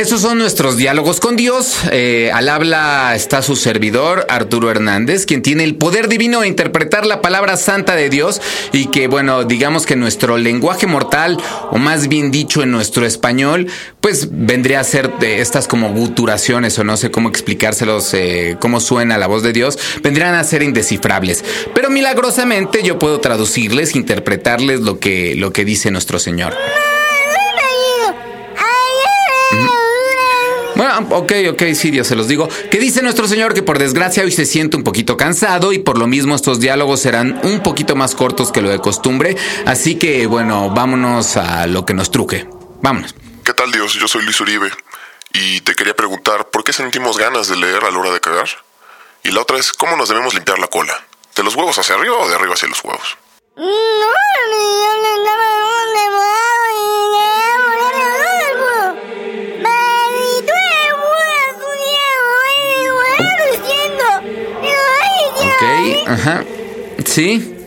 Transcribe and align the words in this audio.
Esos 0.00 0.22
son 0.22 0.38
nuestros 0.38 0.78
diálogos 0.78 1.20
con 1.20 1.36
Dios. 1.36 1.76
Eh, 1.92 2.30
al 2.32 2.48
habla 2.48 3.12
está 3.14 3.42
su 3.42 3.54
servidor, 3.54 4.24
Arturo 4.30 4.70
Hernández, 4.70 5.26
quien 5.26 5.42
tiene 5.42 5.62
el 5.62 5.74
poder 5.74 6.08
divino 6.08 6.40
de 6.40 6.48
interpretar 6.48 7.04
la 7.04 7.20
palabra 7.20 7.58
santa 7.58 7.94
de 7.96 8.08
Dios 8.08 8.40
y 8.72 8.86
que, 8.86 9.08
bueno, 9.08 9.44
digamos 9.44 9.84
que 9.84 9.96
nuestro 9.96 10.38
lenguaje 10.38 10.86
mortal, 10.86 11.36
o 11.70 11.76
más 11.76 12.08
bien 12.08 12.30
dicho 12.30 12.62
en 12.62 12.70
nuestro 12.70 13.04
español, 13.04 13.66
pues 14.00 14.28
vendría 14.30 14.80
a 14.80 14.84
ser 14.84 15.18
de 15.18 15.42
estas 15.42 15.68
como 15.68 15.92
guturaciones 15.92 16.78
o 16.78 16.84
no 16.84 16.96
sé 16.96 17.10
cómo 17.10 17.28
explicárselos, 17.28 18.14
eh, 18.14 18.56
cómo 18.58 18.80
suena 18.80 19.18
la 19.18 19.26
voz 19.26 19.42
de 19.42 19.52
Dios, 19.52 19.78
vendrían 20.02 20.34
a 20.34 20.44
ser 20.44 20.62
indescifrables. 20.62 21.44
Pero 21.74 21.90
milagrosamente 21.90 22.82
yo 22.82 22.98
puedo 22.98 23.20
traducirles, 23.20 23.94
interpretarles 23.94 24.80
lo 24.80 24.98
que, 24.98 25.34
lo 25.34 25.52
que 25.52 25.66
dice 25.66 25.90
nuestro 25.90 26.18
Señor. 26.18 26.54
Bueno, 30.80 31.14
ok, 31.14 31.32
ok, 31.52 31.62
sí, 31.74 31.90
Dios 31.90 32.06
se 32.06 32.16
los 32.16 32.26
digo. 32.26 32.48
Que 32.70 32.78
dice 32.78 33.02
nuestro 33.02 33.28
Señor 33.28 33.52
que 33.52 33.62
por 33.62 33.78
desgracia 33.78 34.22
hoy 34.22 34.32
se 34.32 34.46
siente 34.46 34.78
un 34.78 34.82
poquito 34.82 35.14
cansado 35.18 35.74
y 35.74 35.78
por 35.78 35.98
lo 35.98 36.06
mismo 36.06 36.34
estos 36.34 36.58
diálogos 36.58 37.00
serán 37.00 37.38
un 37.42 37.62
poquito 37.62 37.96
más 37.96 38.14
cortos 38.14 38.50
que 38.50 38.62
lo 38.62 38.70
de 38.70 38.78
costumbre. 38.78 39.36
Así 39.66 39.98
que, 39.98 40.24
bueno, 40.24 40.70
vámonos 40.70 41.36
a 41.36 41.66
lo 41.66 41.84
que 41.84 41.92
nos 41.92 42.10
truque. 42.10 42.48
Vámonos. 42.80 43.14
¿Qué 43.44 43.52
tal 43.52 43.70
Dios? 43.72 43.92
Yo 43.92 44.08
soy 44.08 44.22
Luis 44.22 44.40
Uribe 44.40 44.70
y 45.34 45.60
te 45.60 45.74
quería 45.74 45.94
preguntar, 45.94 46.48
¿por 46.48 46.64
qué 46.64 46.72
sentimos 46.72 47.18
ganas 47.18 47.48
de 47.48 47.56
leer 47.56 47.84
a 47.84 47.90
la 47.90 47.98
hora 47.98 48.10
de 48.10 48.20
cagar? 48.20 48.48
Y 49.22 49.32
la 49.32 49.42
otra 49.42 49.58
es, 49.58 49.74
¿cómo 49.74 49.96
nos 49.96 50.08
debemos 50.08 50.32
limpiar 50.32 50.58
la 50.58 50.68
cola? 50.68 50.94
¿De 51.36 51.42
los 51.42 51.56
huevos 51.56 51.78
hacia 51.78 51.94
arriba 51.94 52.16
o 52.16 52.26
de 52.26 52.36
arriba 52.36 52.54
hacia 52.54 52.70
los 52.70 52.82
huevos? 52.82 53.18
Ok, 53.54 55.39
ajá. 66.10 66.44
Sí. 67.04 67.59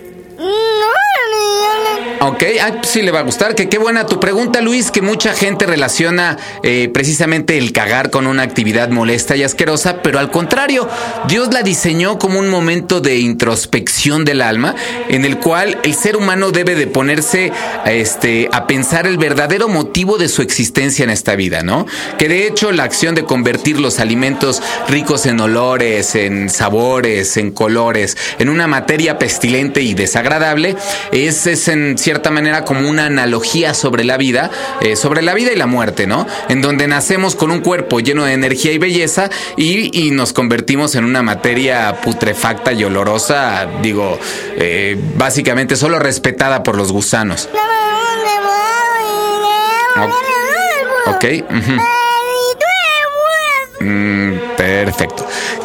Ok, 2.26 2.42
ah, 2.62 2.80
sí 2.84 3.02
le 3.02 3.12
va 3.12 3.20
a 3.20 3.24
gustar. 3.24 3.54
Que 3.54 3.68
qué 3.68 3.78
buena 3.78 4.06
tu 4.06 4.18
pregunta, 4.18 4.62
Luis, 4.62 4.92
que 4.92 5.02
mucha 5.02 5.34
gente 5.34 5.66
relaciona 5.66 6.38
eh, 6.64 6.90
precisamente 6.94 7.58
el 7.58 7.74
cagar 7.74 8.12
con 8.12 8.28
una 8.28 8.44
actividad 8.44 8.88
molesta 8.88 9.36
y 9.36 9.44
asquerosa, 9.44 10.02
pero 10.02 10.20
al 10.20 10.32
contrario, 10.32 10.88
Dios 11.28 11.54
la 11.54 11.64
diseñó 11.64 12.18
como 12.20 12.40
un 12.40 12.48
momento 12.48 13.02
de 13.02 13.20
introspección 13.20 14.24
del 14.24 14.42
alma, 14.42 14.74
en 15.10 15.26
el 15.26 15.38
cual 15.38 15.78
el 15.84 15.96
ser 15.96 16.16
humano 16.16 16.52
debe 16.52 16.76
de 16.76 16.88
ponerse 16.88 17.52
este, 17.86 18.48
a 18.54 18.68
pensar 18.68 19.06
el 19.06 19.18
verdadero 19.18 19.68
motivo 19.68 20.18
de 20.18 20.30
su 20.30 20.42
existencia 20.42 21.04
en 21.04 21.10
esta 21.10 21.36
vida, 21.36 21.62
¿no? 21.62 21.86
Que 22.18 22.30
de 22.30 22.48
hecho 22.48 22.72
la 22.72 22.84
acción 22.84 23.16
de 23.16 23.26
convertir 23.26 23.82
los 23.82 24.00
alimentos 24.00 24.62
ricos 24.88 25.26
en 25.26 25.42
olores, 25.42 26.16
en 26.16 26.50
sabores, 26.50 27.36
en 27.36 27.52
colores, 27.52 28.16
en 28.40 28.48
una 28.48 28.68
materia 28.68 29.20
pestilente 29.20 29.82
y 29.82 29.94
desagradable, 29.94 30.78
es, 31.12 31.48
es 31.48 31.68
en 31.68 31.98
cierta 31.98 32.13
cierta 32.14 32.30
manera 32.30 32.64
como 32.64 32.88
una 32.88 33.08
analogía 33.08 33.74
sobre 33.74 34.04
la 34.04 34.18
vida, 34.18 34.52
eh, 34.82 34.96
sobre 34.96 35.24
la 35.24 35.34
vida 35.34 35.52
y 35.52 35.56
la 35.56 35.66
muerte, 35.66 36.06
¿no? 36.06 36.28
En 36.48 36.62
donde 36.62 36.88
nacemos 36.88 37.36
con 37.36 37.50
un 37.50 37.62
cuerpo 37.62 38.02
lleno 38.02 38.24
de 38.24 38.34
energía 38.34 38.72
y 38.72 38.78
belleza 38.78 39.32
y, 39.58 40.12
nos 40.12 40.32
convertimos 40.32 40.94
en 40.94 41.06
una 41.06 41.24
materia 41.24 42.02
putrefacta 42.02 42.72
y 42.72 42.84
olorosa, 42.84 43.68
digo, 43.82 44.20
eh, 44.58 44.96
básicamente 45.16 45.76
solo 45.76 45.98
respetada 45.98 46.62
por 46.62 46.78
los 46.78 46.92
gusanos. 46.92 47.50
Ok. 51.08 51.26
Mm, 51.50 51.80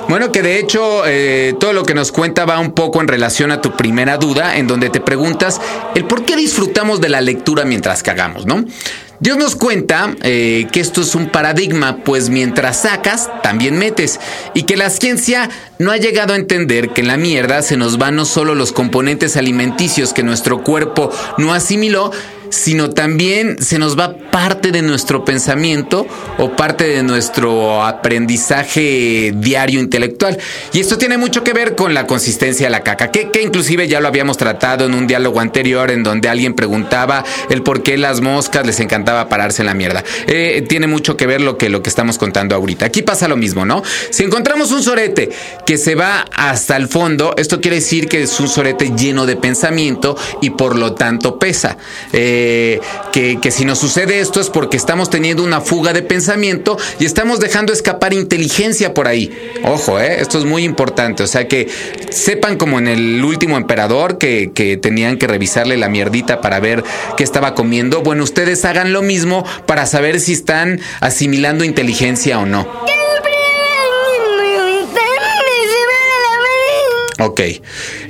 Bueno, 0.09 0.33
que 0.33 0.41
de 0.43 0.59
hecho 0.59 1.03
eh, 1.07 1.55
todo 1.61 1.75
lo 1.75 1.83
que 1.83 1.93
nos 1.93 2.13
cuenta 2.13 2.47
va 2.47 2.59
un 2.59 2.73
poco 2.73 3.03
en 3.03 3.09
relación 3.09 3.53
a 3.53 3.61
tu 3.61 3.77
primera 3.77 4.17
duda, 4.17 4.57
en 4.57 4.67
donde 4.67 4.89
te 4.89 5.01
preguntas 5.01 5.61
el 5.95 6.07
por 6.07 6.25
qué 6.25 6.35
disfrutamos 6.35 7.03
de 7.03 7.11
la 7.11 7.21
lectura 7.21 7.67
mientras 7.67 8.03
cagamos, 8.03 8.47
¿no? 8.47 8.65
Dios 9.21 9.37
nos 9.37 9.57
cuenta 9.57 10.15
eh, 10.23 10.67
que 10.71 10.81
esto 10.81 11.03
es 11.03 11.15
un 11.15 11.29
paradigma, 11.29 12.05
pues 12.05 12.31
mientras 12.31 12.83
sacas, 12.83 13.29
también 13.43 13.77
metes, 13.77 14.19
y 14.55 14.63
que 14.63 14.77
la 14.77 14.91
ciencia 14.91 15.51
no 15.79 15.91
ha 15.91 15.97
llegado 15.97 16.35
a 16.35 16.37
entender 16.37 16.91
que 16.91 17.01
en 17.01 17.09
la 17.09 17.17
mierda 17.17 17.61
se 17.63 17.77
nos 17.77 17.99
van 17.99 18.15
no 18.15 18.25
solo 18.25 18.55
los 18.55 18.73
componentes 18.73 19.37
alimenticios 19.37 20.13
que 20.13 20.23
nuestro 20.23 20.63
cuerpo 20.63 21.11
no 21.37 21.53
asimiló, 21.53 22.13
sino 22.51 22.91
también 22.91 23.61
se 23.61 23.79
nos 23.79 23.99
va 23.99 24.15
parte 24.39 24.71
de 24.71 24.83
nuestro 24.83 25.25
pensamiento 25.25 26.07
o 26.39 26.55
parte 26.55 26.85
de 26.85 27.03
nuestro 27.03 27.83
aprendizaje 27.85 29.33
diario 29.35 29.81
intelectual. 29.81 30.39
Y 30.73 30.79
esto 30.79 30.97
tiene 30.97 31.19
mucho 31.19 31.43
que 31.43 31.53
ver 31.53 31.75
con 31.75 31.93
la 31.93 32.07
consistencia 32.07 32.67
de 32.67 32.71
la 32.71 32.85
caca, 32.85 33.11
que, 33.11 33.29
inclusive 33.43 33.89
ya 33.89 33.99
lo 33.99 34.07
habíamos 34.07 34.37
tratado 34.37 34.87
en 34.87 34.95
un 34.95 35.09
diálogo 35.09 35.41
anterior 35.41 35.91
en 35.91 36.05
donde 36.05 36.29
alguien 36.29 36.55
preguntaba 36.55 37.25
el 37.51 37.65
por 37.65 37.83
qué 37.83 37.99
las 37.99 38.21
moscas 38.21 38.65
les 38.65 38.79
encantaba 38.79 39.29
pararse 39.29 39.63
en 39.63 39.67
la 39.67 39.75
mierda. 39.75 40.05
Eh, 40.29 40.65
tiene 40.69 40.87
mucho 40.87 41.17
que 41.17 41.27
ver 41.27 41.41
lo 41.41 41.59
que, 41.59 41.69
lo 41.69 41.83
que 41.83 41.89
estamos 41.89 42.17
contando 42.17 42.55
ahorita. 42.55 42.87
Aquí 42.87 43.03
pasa 43.03 43.27
lo 43.27 43.37
mismo, 43.37 43.67
¿no? 43.67 43.83
Si 44.11 44.23
encontramos 44.23 44.71
un 44.71 44.85
sorete 44.85 45.31
que 45.67 45.77
se 45.77 45.97
va 45.97 46.25
hasta 46.33 46.77
el 46.77 46.87
fondo, 46.87 47.35
esto 47.37 47.61
quiere 47.61 47.79
decir 47.79 48.07
que 48.07 48.23
es 48.23 48.39
un 48.39 48.49
sorete 48.49 48.93
lleno 48.97 49.27
de 49.27 49.35
pensamiento 49.35 50.17
y 50.41 50.51
por 50.51 50.77
lo 50.77 50.95
tanto 50.95 51.41
pesa. 51.41 51.77
Eh, 52.13 52.81
que, 53.13 53.51
si 53.51 53.65
nos 53.65 53.81
sucede 53.81 54.28
esto 54.29 54.43
es 54.43 54.51
porque 54.51 54.77
estamos 54.77 55.09
teniendo 55.09 55.43
una 55.43 55.63
fuga 55.63 55.95
de 55.95 56.03
pensamiento 56.03 56.77
y 57.01 57.07
estamos 57.07 57.41
dejando 57.41 57.73
escapar 57.73 58.13
inteligencia 58.13 58.93
por 58.93 59.09
ahí. 59.09 59.33
Ojo, 59.65 59.99
¿eh? 59.99 60.21
esto 60.21 60.39
es 60.39 60.45
muy 60.45 60.65
importante. 60.65 61.23
O 61.23 61.27
sea 61.27 61.49
que 61.49 61.67
sepan 62.11 62.59
como 62.59 62.79
en 62.79 62.89
el 62.89 63.25
último 63.25 63.57
emperador 63.57 64.19
que, 64.19 64.51
que 64.53 64.77
tenían 64.77 65.17
que 65.17 65.27
revisarle 65.27 65.79
la 65.79 65.89
mierdita 65.89 66.43
para 66.43 66.61
ver 66.61 66.85
qué 67.17 67.25
estaba 67.25 67.55
comiendo. 67.55 68.03
Bueno, 68.03 68.23
ustedes 68.23 68.67
hagan 68.67 68.93
lo 68.93 69.01
mismo 69.01 69.47
para 69.65 69.87
saber 69.87 70.21
si 70.21 70.35
están 70.35 70.79
asimilando 71.01 71.65
inteligencia 71.65 72.39
o 72.39 72.45
no. 72.45 72.88
Ok. 77.21 77.41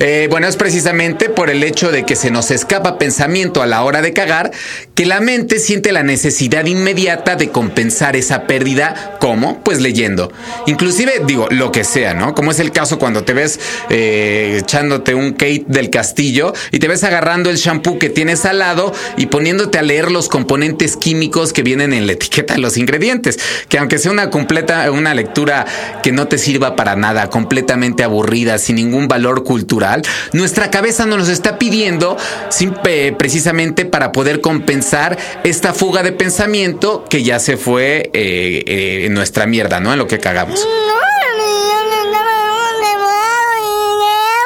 Eh, 0.00 0.28
bueno, 0.30 0.48
es 0.48 0.56
precisamente 0.56 1.30
por 1.30 1.48
el 1.48 1.64
hecho 1.64 1.90
de 1.90 2.04
que 2.04 2.14
se 2.14 2.30
nos 2.30 2.50
escapa 2.50 2.98
pensamiento 2.98 3.62
a 3.62 3.66
la 3.66 3.82
hora 3.82 4.02
de 4.02 4.12
cagar 4.12 4.50
que 4.94 5.06
la 5.06 5.20
mente 5.20 5.60
siente 5.60 5.92
la 5.92 6.02
necesidad 6.02 6.66
inmediata 6.66 7.34
de 7.34 7.48
compensar 7.48 8.16
esa 8.16 8.46
pérdida. 8.46 9.16
¿Cómo? 9.18 9.64
Pues 9.64 9.80
leyendo. 9.80 10.30
Inclusive, 10.66 11.22
digo, 11.26 11.48
lo 11.50 11.72
que 11.72 11.84
sea, 11.84 12.12
¿no? 12.12 12.34
Como 12.34 12.50
es 12.50 12.58
el 12.58 12.70
caso 12.70 12.98
cuando 12.98 13.24
te 13.24 13.32
ves 13.32 13.58
eh, 13.88 14.58
echándote 14.60 15.14
un 15.14 15.32
Kate 15.32 15.64
del 15.68 15.88
castillo 15.88 16.52
y 16.70 16.78
te 16.78 16.88
ves 16.88 17.02
agarrando 17.02 17.48
el 17.48 17.56
shampoo 17.56 17.98
que 17.98 18.10
tienes 18.10 18.44
al 18.44 18.58
lado 18.58 18.92
y 19.16 19.26
poniéndote 19.26 19.78
a 19.78 19.82
leer 19.82 20.10
los 20.10 20.28
componentes 20.28 20.96
químicos 20.98 21.54
que 21.54 21.62
vienen 21.62 21.94
en 21.94 22.06
la 22.06 22.12
etiqueta 22.12 22.54
de 22.54 22.60
los 22.60 22.76
ingredientes. 22.76 23.38
Que 23.70 23.78
aunque 23.78 23.96
sea 23.98 24.12
una 24.12 24.28
completa, 24.28 24.90
una 24.90 25.14
lectura 25.14 25.64
que 26.02 26.12
no 26.12 26.28
te 26.28 26.36
sirva 26.36 26.76
para 26.76 26.94
nada, 26.94 27.30
completamente 27.30 28.02
aburrida, 28.04 28.58
sin 28.58 28.76
ningún 28.76 28.97
valor 29.06 29.44
cultural, 29.44 30.02
nuestra 30.32 30.70
cabeza 30.70 31.06
nos 31.06 31.28
está 31.28 31.58
pidiendo 31.58 32.16
precisamente 33.16 33.84
para 33.84 34.10
poder 34.10 34.40
compensar 34.40 35.16
esta 35.44 35.72
fuga 35.72 36.02
de 36.02 36.12
pensamiento 36.12 37.04
que 37.08 37.22
ya 37.22 37.38
se 37.38 37.56
fue 37.56 38.10
eh, 38.12 38.64
eh, 38.66 39.06
en 39.06 39.14
nuestra 39.14 39.46
mierda, 39.46 39.78
¿no? 39.78 39.92
En 39.92 39.98
lo 39.98 40.06
que 40.06 40.18
cagamos. 40.18 40.66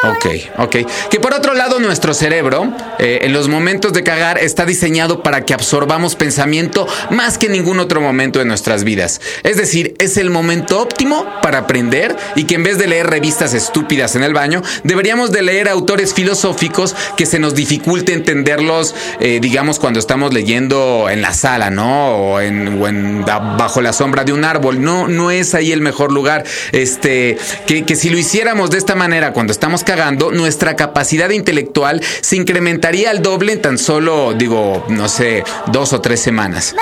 Ok, 0.04 0.26
ok. 0.58 0.76
Que 1.10 1.20
por 1.20 1.32
otro 1.32 1.54
lado, 1.54 1.78
nuestro 1.78 2.12
cerebro, 2.12 2.72
eh, 2.98 3.20
en 3.22 3.32
los 3.32 3.46
momentos 3.46 3.92
de 3.92 4.02
cagar, 4.02 4.38
está 4.38 4.66
diseñado 4.66 5.22
para 5.22 5.44
que 5.44 5.54
absorbamos 5.54 6.16
pensamiento 6.16 6.88
más 7.10 7.38
que 7.38 7.48
ningún 7.48 7.78
otro 7.78 8.00
momento 8.00 8.40
de 8.40 8.44
nuestras 8.44 8.82
vidas. 8.82 9.20
Es 9.44 9.56
decir, 9.56 9.94
es 9.98 10.16
el 10.16 10.30
momento 10.30 10.80
óptimo 10.80 11.24
para 11.40 11.58
aprender 11.58 12.16
y 12.34 12.44
que 12.44 12.56
en 12.56 12.64
vez 12.64 12.78
de 12.78 12.88
leer 12.88 13.06
revistas 13.06 13.54
estúpidas 13.54 14.16
en 14.16 14.24
el 14.24 14.34
baño, 14.34 14.62
deberíamos 14.82 15.30
de 15.30 15.42
leer 15.42 15.68
autores 15.68 16.14
filosóficos 16.14 16.96
que 17.16 17.24
se 17.24 17.38
nos 17.38 17.54
dificulte 17.54 18.12
entenderlos, 18.12 18.96
eh, 19.20 19.38
digamos, 19.40 19.78
cuando 19.78 20.00
estamos 20.00 20.34
leyendo 20.34 21.08
en 21.10 21.22
la 21.22 21.32
sala, 21.32 21.70
¿no? 21.70 22.16
O 22.16 22.40
en, 22.40 23.24
bajo 23.24 23.80
la 23.80 23.92
sombra 23.92 24.24
de 24.24 24.32
un 24.32 24.44
árbol. 24.44 24.82
No, 24.82 25.06
no 25.06 25.30
es 25.30 25.54
ahí 25.54 25.70
el 25.70 25.80
mejor 25.80 26.10
lugar. 26.10 26.42
Este, 26.72 27.38
que, 27.68 27.84
que 27.84 27.94
si 27.94 28.10
lo 28.10 28.18
hiciéramos 28.18 28.70
de 28.70 28.78
esta 28.78 28.96
manera 28.96 29.32
cuando 29.32 29.52
estamos 29.52 29.84
nuestra 30.32 30.76
capacidad 30.76 31.30
intelectual 31.30 32.02
se 32.20 32.36
incrementaría 32.36 33.10
al 33.10 33.22
doble 33.22 33.52
en 33.52 33.62
tan 33.62 33.78
solo, 33.78 34.34
digo, 34.34 34.84
no 34.88 35.08
sé, 35.08 35.44
dos 35.68 35.92
o 35.92 36.00
tres 36.00 36.20
semanas. 36.20 36.74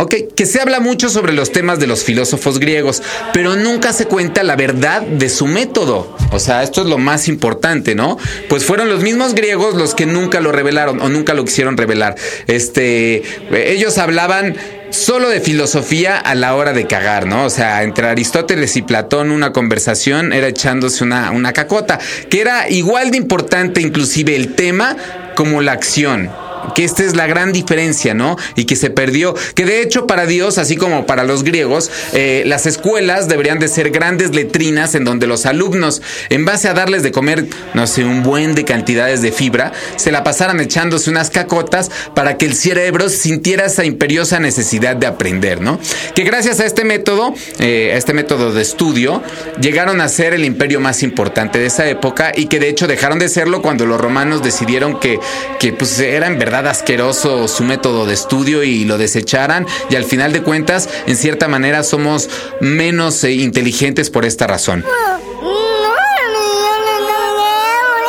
Ok, 0.00 0.14
que 0.36 0.46
se 0.46 0.60
habla 0.60 0.78
mucho 0.78 1.08
sobre 1.08 1.32
los 1.32 1.50
temas 1.50 1.80
de 1.80 1.88
los 1.88 2.04
filósofos 2.04 2.60
griegos, 2.60 3.02
pero 3.32 3.56
nunca 3.56 3.92
se 3.92 4.06
cuenta 4.06 4.44
la 4.44 4.54
verdad 4.54 5.02
de 5.02 5.28
su 5.28 5.48
método. 5.48 6.16
O 6.30 6.38
sea, 6.38 6.62
esto 6.62 6.82
es 6.82 6.86
lo 6.86 6.98
más 6.98 7.26
importante, 7.26 7.96
¿no? 7.96 8.16
Pues 8.48 8.64
fueron 8.64 8.88
los 8.88 9.02
mismos 9.02 9.34
griegos 9.34 9.74
los 9.74 9.96
que 9.96 10.06
nunca 10.06 10.40
lo 10.40 10.52
revelaron 10.52 11.00
o 11.00 11.08
nunca 11.08 11.34
lo 11.34 11.44
quisieron 11.44 11.76
revelar. 11.76 12.14
Este, 12.46 13.24
ellos 13.50 13.98
hablaban 13.98 14.56
solo 15.08 15.30
de 15.30 15.40
filosofía 15.40 16.18
a 16.18 16.34
la 16.34 16.54
hora 16.54 16.74
de 16.74 16.86
cagar, 16.86 17.24
¿no? 17.24 17.46
O 17.46 17.48
sea, 17.48 17.82
entre 17.82 18.08
Aristóteles 18.08 18.76
y 18.76 18.82
Platón 18.82 19.30
una 19.30 19.54
conversación 19.54 20.34
era 20.34 20.48
echándose 20.48 21.02
una, 21.02 21.30
una 21.30 21.54
cacota, 21.54 21.98
que 22.28 22.42
era 22.42 22.68
igual 22.68 23.10
de 23.10 23.16
importante 23.16 23.80
inclusive 23.80 24.36
el 24.36 24.54
tema 24.54 24.98
como 25.34 25.62
la 25.62 25.72
acción 25.72 26.28
que 26.74 26.84
esta 26.84 27.04
es 27.04 27.16
la 27.16 27.26
gran 27.26 27.52
diferencia, 27.52 28.14
¿no? 28.14 28.36
Y 28.56 28.64
que 28.64 28.76
se 28.76 28.90
perdió. 28.90 29.34
Que 29.54 29.64
de 29.64 29.82
hecho 29.82 30.06
para 30.06 30.26
Dios, 30.26 30.58
así 30.58 30.76
como 30.76 31.06
para 31.06 31.24
los 31.24 31.44
griegos, 31.44 31.90
eh, 32.12 32.42
las 32.46 32.66
escuelas 32.66 33.28
deberían 33.28 33.58
de 33.58 33.68
ser 33.68 33.90
grandes 33.90 34.34
letrinas 34.34 34.94
en 34.94 35.04
donde 35.04 35.26
los 35.26 35.46
alumnos, 35.46 36.02
en 36.30 36.44
base 36.44 36.68
a 36.68 36.74
darles 36.74 37.02
de 37.02 37.12
comer, 37.12 37.46
no 37.74 37.86
sé, 37.86 38.04
un 38.04 38.22
buen 38.22 38.54
de 38.54 38.64
cantidades 38.64 39.22
de 39.22 39.32
fibra, 39.32 39.72
se 39.96 40.12
la 40.12 40.24
pasaran 40.24 40.60
echándose 40.60 41.10
unas 41.10 41.30
cacotas 41.30 41.90
para 42.14 42.36
que 42.36 42.46
el 42.46 42.54
cerebro 42.54 43.08
sintiera 43.08 43.66
esa 43.66 43.84
imperiosa 43.84 44.40
necesidad 44.40 44.96
de 44.96 45.06
aprender, 45.06 45.60
¿no? 45.60 45.78
Que 46.14 46.24
gracias 46.24 46.60
a 46.60 46.66
este 46.66 46.84
método, 46.84 47.34
eh, 47.58 47.92
a 47.94 47.96
este 47.96 48.14
método 48.14 48.52
de 48.52 48.62
estudio, 48.62 49.22
llegaron 49.60 50.00
a 50.00 50.08
ser 50.08 50.34
el 50.34 50.44
imperio 50.44 50.80
más 50.80 51.02
importante 51.02 51.58
de 51.58 51.66
esa 51.66 51.88
época 51.88 52.32
y 52.34 52.46
que 52.46 52.58
de 52.58 52.68
hecho 52.68 52.86
dejaron 52.86 53.18
de 53.18 53.28
serlo 53.28 53.62
cuando 53.62 53.86
los 53.86 54.00
romanos 54.00 54.42
decidieron 54.42 54.98
que, 55.00 55.18
que 55.58 55.72
pues 55.72 55.98
era 55.98 56.28
verdad 56.30 56.57
asqueroso 56.66 57.48
su 57.48 57.64
método 57.64 58.06
de 58.06 58.14
estudio 58.14 58.62
y 58.62 58.84
lo 58.84 58.98
desecharan 58.98 59.66
y 59.90 59.96
al 59.96 60.04
final 60.04 60.32
de 60.32 60.42
cuentas, 60.42 60.88
en 61.06 61.16
cierta 61.16 61.48
manera, 61.48 61.82
somos 61.82 62.28
menos 62.60 63.22
eh, 63.24 63.32
inteligentes 63.32 64.10
por 64.10 64.24
esta 64.24 64.46
razón. 64.46 64.84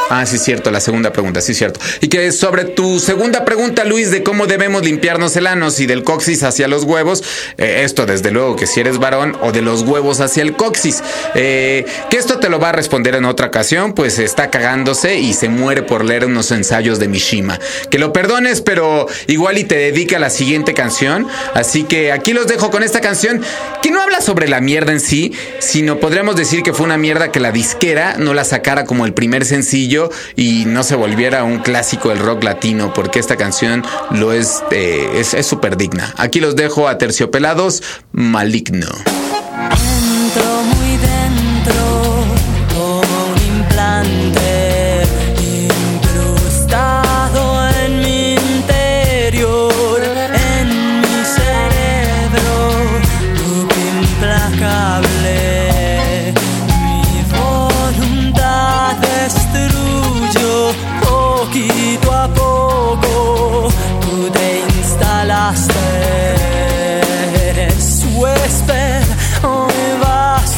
Ah, 0.10 0.26
sí, 0.26 0.40
cierto, 0.40 0.72
la 0.72 0.82
segunda 0.82 1.14
pregunta, 1.14 1.40
sí, 1.40 1.54
cierto. 1.54 1.80
Y 2.02 2.08
que 2.08 2.32
sobre 2.32 2.66
tu 2.66 3.00
segunda 3.00 3.46
pregunta, 3.46 3.86
Luis, 3.86 4.10
de 4.10 4.24
cómo 4.24 4.48
debemos 4.48 4.84
limpiarnos 4.84 5.36
el 5.36 5.46
ano, 5.46 5.70
y 5.78 5.86
del 5.86 6.04
coxis 6.04 6.42
hacia 6.44 6.68
los 6.68 6.84
huevos, 6.84 7.24
eh, 7.58 7.82
esto 7.84 8.06
desde 8.06 8.32
luego 8.32 8.56
que 8.56 8.66
si 8.66 8.80
eres 8.80 8.98
varón, 8.98 9.38
o 9.42 9.52
de 9.52 9.62
los 9.62 9.84
huevos 9.84 10.20
hacia 10.20 10.42
el 10.42 10.54
coxis. 10.54 11.04
Eh, 11.36 11.86
que 12.10 12.18
esto 12.18 12.40
te 12.40 12.50
lo 12.50 12.60
va 12.60 12.70
a 12.70 12.72
responder 12.72 13.14
en 13.16 13.26
otra 13.26 13.48
ocasión, 13.48 13.94
pues 13.94 14.18
está 14.18 14.50
cagándose 14.50 15.20
y 15.20 15.34
se 15.34 15.48
muere 15.50 15.84
por 15.84 16.04
leer 16.04 16.26
unos 16.26 16.52
ensayos 16.52 16.98
de 16.98 17.08
Mishima. 17.08 17.60
Que 17.92 18.00
lo 18.00 18.12
perdones, 18.12 18.62
pero 18.62 19.08
igual 19.28 19.58
y 19.58 19.64
te 19.66 19.76
dedica 19.76 20.18
a 20.18 20.20
la 20.20 20.30
siguiente 20.32 20.74
canción. 20.74 21.28
Así 21.54 21.84
que 21.84 22.12
aquí 22.12 22.34
los 22.34 22.48
dejo 22.48 22.72
con 22.72 22.82
esta 22.82 23.02
canción, 23.02 23.42
que 23.84 23.92
no 23.92 24.02
habla 24.02 24.22
sobre 24.22 24.48
la 24.48 24.60
mierda 24.60 24.92
en 24.92 25.02
sí, 25.02 25.34
sino 25.60 26.00
podríamos 26.00 26.36
decir 26.36 26.64
que 26.64 26.74
fue 26.74 26.86
una 26.86 26.98
mierda 26.98 27.32
que 27.32 27.40
la 27.40 27.52
disquera 27.52 28.16
no 28.18 28.34
la 28.34 28.44
sacara 28.44 28.86
como 28.86 29.06
el 29.06 29.14
primer 29.14 29.46
sencillo 29.46 29.99
y 30.36 30.66
no 30.66 30.84
se 30.84 30.96
volviera 30.96 31.44
un 31.44 31.60
clásico 31.60 32.10
del 32.10 32.20
rock 32.20 32.44
latino, 32.44 32.94
porque 32.94 33.20
esta 33.20 33.36
canción 33.36 33.84
lo 34.12 34.32
es 34.32 34.64
eh, 34.72 35.10
es 35.20 35.46
súper 35.46 35.78
digna. 35.78 36.14
Aquí 36.18 36.40
los 36.40 36.56
dejo 36.56 36.88
a 36.88 36.98
terciopelados, 36.98 37.84
maligno. 38.12 38.88
muy 40.64 40.98
dentro, 40.98 41.99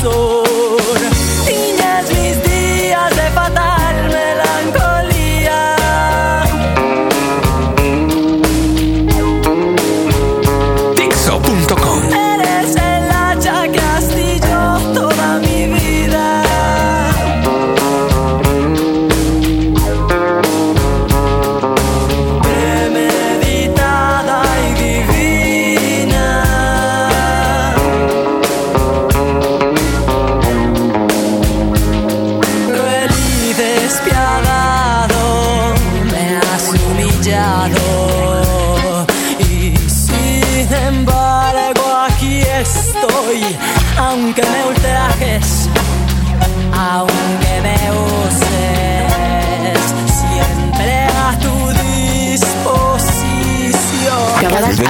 aunque 0.03 0.40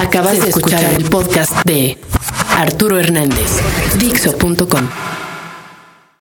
Acabas, 0.02 0.40
de 0.42 0.48
escuchar 0.48 0.82
el 0.94 1.04
podcast 1.04 1.64
de 1.64 1.96
Arturo 2.58 2.98
Hernández, 2.98 3.60
Dixo.com. 3.98 5.11